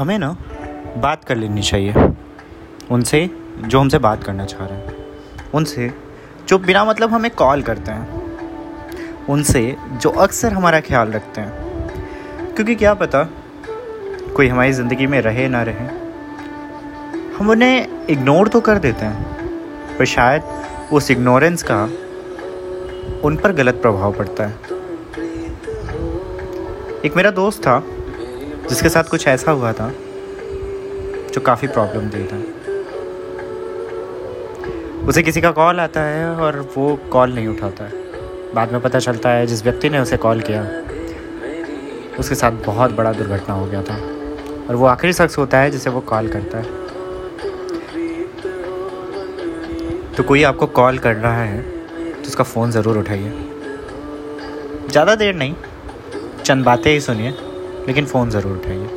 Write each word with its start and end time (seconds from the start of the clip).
हमें 0.00 0.18
ना 0.18 0.36
बात 0.96 1.24
कर 1.24 1.36
लेनी 1.36 1.62
चाहिए। 1.62 1.94
उनसे, 2.90 3.30
जो 3.58 3.80
हमसे 3.80 3.98
बात 3.98 4.24
करना 4.24 4.44
चाह 4.44 4.66
रहे 4.66 4.78
हैं। 4.78 4.96
उनसे, 5.54 5.92
जो 6.48 6.58
बिना 6.58 6.84
मतलब 6.84 7.10
हमें 7.10 7.30
कॉल 7.30 7.62
करते 7.62 7.90
हैं। 7.90 8.22
उनसे, 9.26 9.76
जो 9.92 10.10
अक्सर 10.10 10.52
हमारा 10.52 10.80
ख्याल 10.80 11.12
रखते 11.12 11.40
हैं। 11.40 11.52
क्योंकि 12.54 12.74
क्या 12.74 12.94
पता, 12.94 13.24
कोई 14.36 14.48
हमारी 14.48 14.72
ज़िंदगी 14.72 15.06
में 15.06 15.20
रहे 15.20 15.48
ना 15.48 15.62
रहे। 15.62 15.86
हम 17.36 17.50
उन्हें 17.50 18.06
इग्नोर 18.06 18.48
तो 18.48 18.60
कर 18.60 18.78
देते 18.78 19.04
हैं, 19.04 19.22
पर 19.96 20.04
शायद 20.04 20.42
उस 20.92 21.10
इग्नोरेंस 21.10 21.62
का 21.62 21.84
उन 23.24 23.36
पर 23.36 23.52
गलत 23.52 23.74
प्रभाव 23.74 24.12
पड़ता 24.12 24.46
है। 24.46 24.54
एक 27.04 27.12
मेरा 27.16 27.30
दोस्त 27.30 27.62
था 27.62 27.82
जिसके 28.70 28.88
साथ 28.88 29.04
कुछ 29.04 29.26
ऐसा 29.28 29.50
हुआ 29.50 29.72
था, 29.72 29.92
जो 31.34 31.40
काफ़ी 31.40 31.68
प्रॉब्लम 31.68 32.08
दे 32.10 32.24
था। 32.24 32.38
उसे 35.08 35.22
किसी 35.22 35.40
का 35.40 35.50
कॉल 35.52 35.80
आता 35.80 36.00
है 36.02 36.26
और 36.36 36.58
वो 36.76 36.94
कॉल 37.12 37.32
नहीं 37.34 37.48
उठाता। 37.48 37.84
है 37.84 37.92
बाद 38.54 38.72
में 38.72 38.80
पता 38.80 38.98
चलता 38.98 39.30
है, 39.30 39.46
जिस 39.46 39.62
व्यक्ति 39.64 39.90
ने 39.90 39.98
उसे 39.98 40.16
कॉल 40.16 40.40
किया, 40.40 40.62
उसके 42.18 42.34
साथ 42.34 42.52
बहुत 42.66 42.92
बड़ा 42.92 43.12
दुर्घटना 43.12 43.54
हो 43.54 43.66
गया 43.66 43.82
था। 43.82 43.96
और 44.68 44.74
वो 44.74 44.86
आखिरी 44.86 45.12
शख्स 45.12 45.38
होता 45.38 45.58
है 45.58 45.70
जिसे 45.70 45.90
वो 45.90 46.00
कॉल 46.08 46.28
करता 46.28 46.58
है। 46.58 46.64
तो 50.16 50.22
कोई 50.22 50.42
आपको 50.42 50.66
कॉल 50.68 50.98
कर 50.98 51.14
रहा 51.16 51.42
है 51.42 51.62
तो 51.62 52.28
उसका 52.28 52.44
फ़ोन 52.44 52.70
ज़रूर 52.70 52.98
उठाइए। 52.98 53.32
ज़्यादा 54.90 55.14
देर 55.14 55.34
नहीं, 55.34 55.54
चंद 56.44 56.64
बातें 56.64 56.90
ही 56.92 57.00
सुनिए। 57.00 57.34
लेकिन 57.86 58.06
फ़ोन 58.06 58.30
ज़रूर 58.30 58.56
उठाइए। 58.56 58.88